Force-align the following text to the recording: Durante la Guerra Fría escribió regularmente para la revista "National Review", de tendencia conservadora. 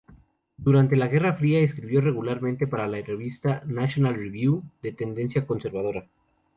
Durante 0.57 0.95
la 0.95 1.07
Guerra 1.07 1.33
Fría 1.35 1.59
escribió 1.59 2.01
regularmente 2.01 2.65
para 2.65 2.87
la 2.87 2.99
revista 3.03 3.61
"National 3.67 4.15
Review", 4.15 4.63
de 4.81 4.93
tendencia 4.93 5.45
conservadora. 5.45 6.07